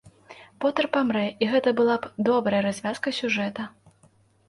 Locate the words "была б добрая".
1.81-2.65